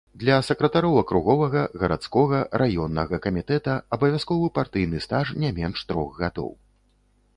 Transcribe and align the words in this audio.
Для 0.21 0.35
сакратароў 0.45 0.95
акруговага, 1.01 1.61
гарадскога, 1.81 2.39
раённага 2.61 3.19
камітэта 3.27 3.77
абавязковы 3.99 4.49
партыйны 4.59 4.97
стаж 5.07 5.25
не 5.45 5.49
менш 5.59 5.87
трох 5.93 6.09
гадоў. 6.25 6.49